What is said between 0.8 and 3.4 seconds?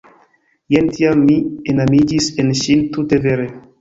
tiam mi enamiĝis en ŝin tute